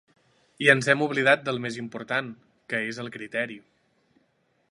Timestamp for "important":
1.83-2.33